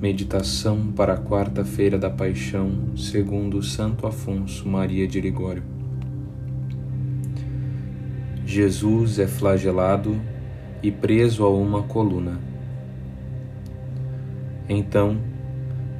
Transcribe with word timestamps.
Meditação 0.00 0.92
para 0.92 1.14
a 1.14 1.18
quarta-feira 1.18 1.98
da 1.98 2.08
Paixão, 2.08 2.96
segundo 2.96 3.60
Santo 3.64 4.06
Afonso 4.06 4.68
Maria 4.68 5.08
de 5.08 5.20
Ligório. 5.20 5.64
Jesus 8.46 9.18
é 9.18 9.26
flagelado 9.26 10.16
e 10.84 10.92
preso 10.92 11.44
a 11.44 11.50
uma 11.50 11.82
coluna. 11.82 12.38
Então, 14.68 15.18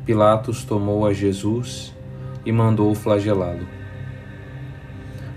Pilatos 0.06 0.62
tomou 0.62 1.04
a 1.04 1.12
Jesus 1.12 1.92
e 2.46 2.52
mandou 2.52 2.94
flagelá-lo. 2.94 3.66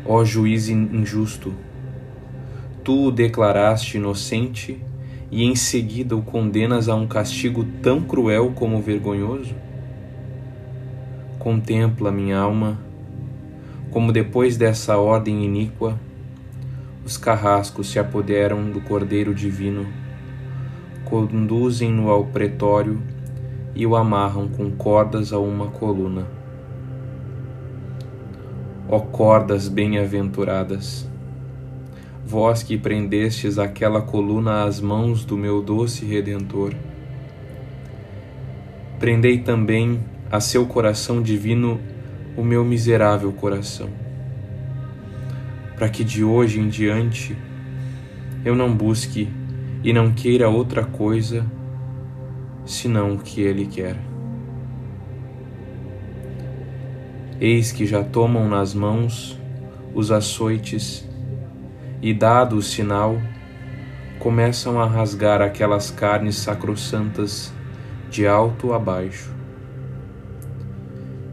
Ó 0.05 0.23
juiz 0.23 0.70
injusto, 0.70 1.52
tu 2.84 3.07
o 3.07 3.12
declaraste 3.12 3.98
inocente 3.98 4.80
e 5.32 5.45
em 5.45 5.55
seguida 5.55 6.16
o 6.16 6.21
condenas 6.21 6.89
a 6.89 6.95
um 6.95 7.07
castigo 7.07 7.66
tão 7.82 8.02
cruel 8.02 8.52
como 8.54 8.82
vergonhoso? 8.82 9.56
Contempla, 11.39 12.11
minha 12.11 12.37
alma, 12.37 12.78
como 13.89 14.11
depois 14.11 14.57
dessa 14.57 14.97
ordem 14.97 15.46
iníqua, 15.46 15.97
os 17.06 17.18
carrascos 17.18 17.89
se 17.89 17.97
apoderam 17.97 18.70
do 18.70 18.82
Cordeiro 18.82 19.33
Divino, 19.33 19.87
conduzem-no 21.06 22.09
ao 22.09 22.25
pretório 22.25 23.01
e 23.73 23.87
o 23.87 23.95
amarram 23.95 24.50
com 24.50 24.70
cordas 24.71 25.32
a 25.32 25.39
uma 25.39 25.68
coluna. 25.68 26.28
Ó 28.87 29.00
cordas 29.00 29.70
bem-aventuradas! 29.70 31.09
Vós 32.25 32.64
que 32.64 32.78
prendestes 32.78 33.58
aquela 33.58 34.02
coluna 34.02 34.64
às 34.64 34.80
mãos 34.80 35.25
do 35.25 35.38
meu 35.38 35.62
doce 35.62 36.06
Redentor. 36.06 36.73
Prendei 39.00 39.39
também 39.39 40.00
a 40.31 40.39
seu 40.39 40.66
coração 40.66 41.22
divino 41.22 41.80
o 42.38 42.44
meu 42.44 42.64
miserável 42.64 43.32
coração, 43.34 43.90
para 45.76 45.90
que 45.90 46.04
de 46.04 46.23
hoje 46.23 46.60
em 46.60 46.70
diante 46.70 47.36
eu 48.45 48.56
não 48.56 48.73
busque 48.73 49.28
e 49.84 49.92
não 49.92 50.12
queira 50.12 50.48
outra 50.48 50.84
coisa 50.84 51.45
senão 52.66 53.16
o 53.16 53.17
que 53.17 53.42
Ele 53.42 53.66
quer. 53.66 53.98
Eis 57.40 57.72
que 57.72 57.88
já 57.88 58.04
tomam 58.04 58.48
nas 58.48 58.73
mãos 58.73 59.38
os 59.95 60.12
açoites 60.12 61.11
e, 62.02 62.14
dado 62.14 62.56
o 62.58 62.62
sinal, 62.62 63.22
começam 64.20 64.80
a 64.80 64.86
rasgar 64.86 65.42
aquelas 65.42 65.92
carnes 65.92 66.36
sacrossantas 66.36 67.54
de 68.10 68.28
alto 68.28 68.74
a 68.74 68.80
baixo. 68.80 69.32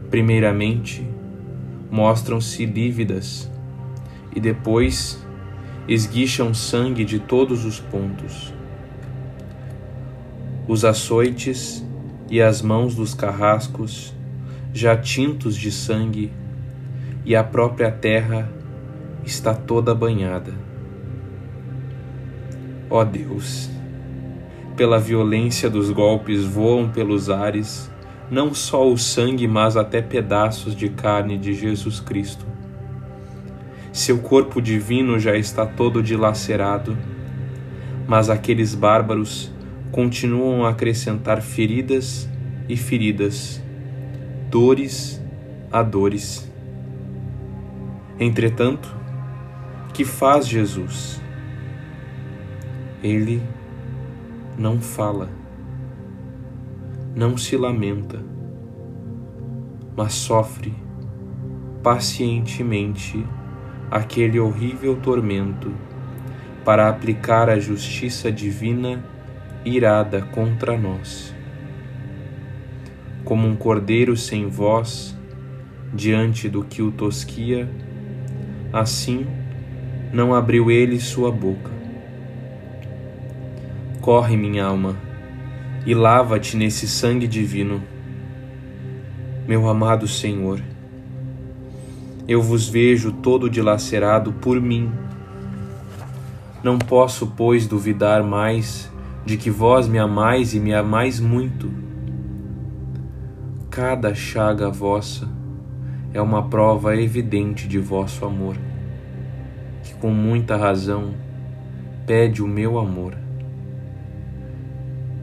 Primeiramente, 0.09 1.07
mostram-se 1.91 2.65
lívidas 2.65 3.49
e 4.35 4.39
depois 4.39 5.23
esguicham 5.87 6.53
sangue 6.53 7.03
de 7.03 7.19
todos 7.19 7.65
os 7.65 7.79
pontos. 7.79 8.53
Os 10.67 10.85
açoites 10.85 11.83
e 12.29 12.39
as 12.39 12.61
mãos 12.61 12.93
dos 12.93 13.13
carrascos, 13.15 14.13
já 14.71 14.95
tintos 14.95 15.55
de 15.55 15.71
sangue, 15.71 16.31
e 17.25 17.35
a 17.35 17.43
própria 17.43 17.91
terra 17.91 18.49
está 19.29 19.53
toda 19.53 19.93
banhada. 19.93 20.51
Ó 22.89 23.03
Deus, 23.03 23.69
pela 24.75 24.99
violência 24.99 25.69
dos 25.69 25.91
golpes 25.91 26.43
voam 26.43 26.89
pelos 26.89 27.29
ares 27.29 27.89
não 28.31 28.53
só 28.53 28.87
o 28.87 28.97
sangue, 28.97 29.47
mas 29.47 29.75
até 29.75 30.01
pedaços 30.01 30.75
de 30.75 30.89
carne 30.89 31.37
de 31.37 31.53
Jesus 31.53 31.99
Cristo. 31.99 32.45
Seu 33.91 34.19
corpo 34.19 34.61
divino 34.61 35.17
já 35.19 35.35
está 35.35 35.65
todo 35.65 36.03
dilacerado, 36.03 36.95
mas 38.07 38.29
aqueles 38.29 38.75
bárbaros 38.75 39.51
continuam 39.91 40.65
a 40.65 40.69
acrescentar 40.69 41.41
feridas 41.41 42.29
e 42.67 42.77
feridas, 42.77 43.61
dores 44.49 45.19
a 45.71 45.81
dores. 45.81 46.49
Entretanto, 48.19 48.98
que 49.99 50.05
faz 50.05 50.47
Jesus? 50.47 51.21
Ele 53.03 53.43
não 54.57 54.79
fala, 54.79 55.29
não 57.13 57.35
se 57.35 57.57
lamenta, 57.57 58.23
mas 59.97 60.13
sofre 60.13 60.73
pacientemente 61.83 63.25
aquele 63.91 64.39
horrível 64.39 64.95
tormento 64.95 65.69
para 66.63 66.87
aplicar 66.87 67.49
a 67.49 67.59
justiça 67.59 68.31
divina 68.31 69.03
irada 69.65 70.21
contra 70.21 70.77
nós. 70.77 71.35
Como 73.25 73.45
um 73.45 73.55
cordeiro 73.57 74.15
sem 74.15 74.47
voz 74.47 75.13
diante 75.93 76.47
do 76.47 76.63
que 76.63 76.81
o 76.81 76.89
tosquia, 76.89 77.69
assim 78.71 79.38
não 80.11 80.33
abriu 80.33 80.71
ele 80.71 80.99
sua 80.99 81.31
boca. 81.31 81.71
Corre, 84.01 84.35
minha 84.35 84.65
alma, 84.65 84.95
e 85.85 85.93
lava-te 85.93 86.57
nesse 86.57 86.87
sangue 86.87 87.27
divino. 87.27 87.83
Meu 89.47 89.67
amado 89.67 90.07
Senhor, 90.07 90.61
eu 92.27 92.41
vos 92.41 92.67
vejo 92.67 93.11
todo 93.11 93.49
dilacerado 93.49 94.33
por 94.33 94.59
mim. 94.59 94.91
Não 96.63 96.77
posso, 96.79 97.27
pois, 97.27 97.67
duvidar 97.67 98.23
mais 98.23 98.91
de 99.25 99.37
que 99.37 99.51
vós 99.51 99.87
me 99.87 99.99
amais 99.99 100.55
e 100.55 100.59
me 100.59 100.73
amais 100.73 101.19
muito. 101.19 101.71
Cada 103.69 104.15
chaga 104.15 104.69
vossa 104.69 105.29
é 106.13 106.21
uma 106.21 106.49
prova 106.49 106.95
evidente 106.95 107.67
de 107.67 107.77
vosso 107.77 108.25
amor 108.25 108.57
que 109.89 109.95
com 109.95 110.11
muita 110.11 110.55
razão 110.55 111.15
pede 112.05 112.43
o 112.43 112.47
meu 112.47 112.77
amor. 112.77 113.17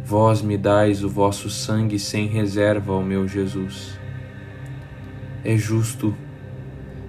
Vós 0.04 0.42
me 0.42 0.58
dais 0.58 1.04
o 1.04 1.08
vosso 1.08 1.48
sangue 1.48 2.00
sem 2.00 2.26
reserva, 2.26 2.92
ó 2.92 3.00
meu 3.00 3.28
Jesus. 3.28 3.96
É 5.44 5.56
justo 5.56 6.14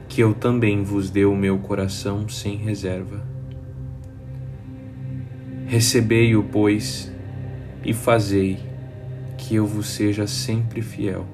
que 0.07 0.21
eu 0.21 0.35
também 0.35 0.83
vos 0.83 1.09
dê 1.09 1.25
o 1.25 1.35
meu 1.35 1.57
coração 1.57 2.29
sem 2.29 2.57
reserva. 2.57 3.23
Recebei-o, 5.65 6.43
pois, 6.43 7.11
e 7.83 7.91
fazei 7.91 8.59
que 9.35 9.55
eu 9.55 9.65
vos 9.65 9.89
seja 9.89 10.27
sempre 10.27 10.81
fiel. 10.81 11.25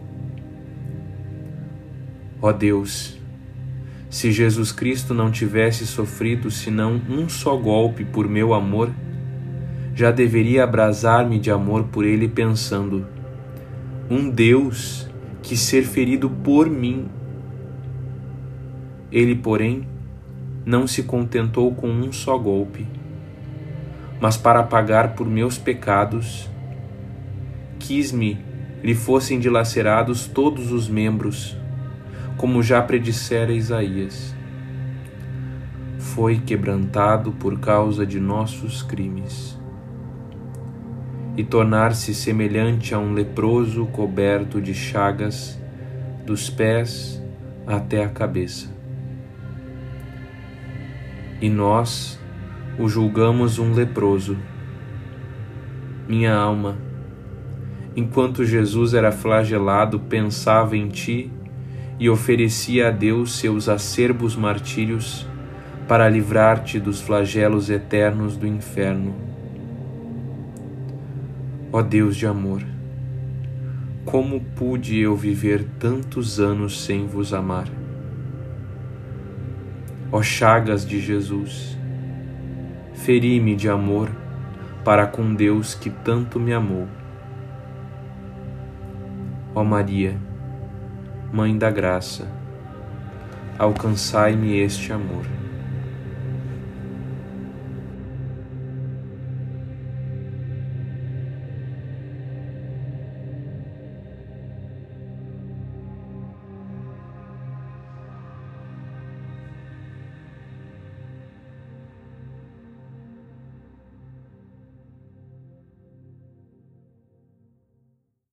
Ó 2.42 2.52
Deus, 2.54 3.20
se 4.14 4.32
Jesus 4.32 4.72
Cristo 4.72 5.12
não 5.12 5.32
tivesse 5.32 5.88
sofrido 5.88 6.52
senão 6.52 7.02
um 7.10 7.28
só 7.28 7.58
golpe 7.58 8.06
por 8.06 8.28
meu 8.28 8.54
amor, 8.54 8.92
já 9.96 10.12
deveria 10.12 10.64
abrasar-me 10.64 11.40
de 11.40 11.50
amor 11.50 11.86
por 11.86 12.06
ele, 12.06 12.28
pensando: 12.28 13.08
um 14.08 14.30
Deus 14.30 15.10
que 15.42 15.58
ser 15.58 15.82
ferido 15.82 16.30
por 16.30 16.70
mim. 16.70 17.08
Ele, 19.12 19.34
porém, 19.34 19.88
não 20.64 20.86
se 20.86 21.02
contentou 21.02 21.74
com 21.74 21.90
um 21.90 22.12
só 22.12 22.38
golpe, 22.38 22.86
mas 24.22 24.38
para 24.38 24.62
pagar 24.62 25.16
por 25.16 25.28
meus 25.28 25.58
pecados, 25.58 26.48
quis-me 27.80 28.38
lhe 28.84 28.94
fossem 28.94 29.40
dilacerados 29.40 30.28
todos 30.28 30.72
os 30.72 30.88
membros 30.88 31.63
como 32.38 32.62
já 32.64 32.82
predissera 32.82 33.54
Isaías. 33.54 34.36
Foi 36.00 36.40
quebrantado 36.40 37.32
por 37.32 37.60
causa 37.60 38.06
de 38.06 38.20
nossos 38.20 38.82
crimes. 38.82 39.60
E 41.36 41.44
tornar-se 41.44 42.14
semelhante 42.14 42.94
a 42.94 43.00
um 43.00 43.14
leproso 43.14 43.86
coberto 43.88 44.62
de 44.62 44.74
chagas, 44.74 45.60
dos 46.26 46.50
pés 46.50 47.22
até 47.66 48.04
a 48.04 48.10
cabeça. 48.10 48.72
E 51.42 51.50
nós 51.50 52.20
o 52.78 52.88
julgamos 52.88 53.60
um 53.60 53.74
leproso. 53.74 54.38
Minha 56.08 56.36
alma, 56.36 56.78
enquanto 57.96 58.46
Jesus 58.46 58.94
era 58.94 59.12
flagelado, 59.12 60.00
pensava 60.00 60.78
em 60.78 60.88
ti 60.88 61.32
e 62.00 62.10
oferecia 62.10 62.88
a 62.88 62.92
Deus 62.92 63.38
seus 63.38 63.70
acerbos 63.70 64.36
martírios 64.36 65.28
para 65.88 66.10
livrar-te 66.10 66.80
dos 66.80 67.02
flagelos 67.02 67.70
eternos 67.70 68.36
do 68.36 68.48
inferno. 68.48 69.14
Ó 71.72 71.82
Deus 71.82 72.16
de 72.16 72.26
amor, 72.26 72.64
como 74.06 74.40
pude 74.40 75.00
eu 75.00 75.16
viver 75.16 75.64
tantos 75.80 76.40
anos 76.40 76.84
sem 76.84 77.08
vos 77.08 77.34
amar? 77.34 77.68
Ó 80.12 80.22
chagas 80.22 80.86
de 80.86 81.00
Jesus, 81.00 81.78
feri-me 82.94 83.56
de 83.56 83.70
amor 83.70 84.10
para 84.84 85.08
com 85.08 85.34
Deus 85.34 85.74
que 85.74 85.90
tanto 85.90 86.40
me 86.40 86.54
amou. 86.54 86.88
Ó 89.56 89.64
Maria, 89.64 90.18
Mãe 91.34 91.58
da 91.58 91.72
Graça, 91.72 92.28
alcançai-me 93.58 94.56
este 94.56 94.94
amor. 94.94 95.26